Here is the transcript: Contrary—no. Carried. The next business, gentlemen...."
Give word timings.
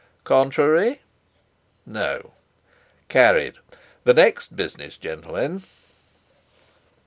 Contrary—no. 0.23 2.33
Carried. 3.07 3.59
The 4.03 4.15
next 4.15 4.55
business, 4.55 4.97
gentlemen...." 4.97 5.61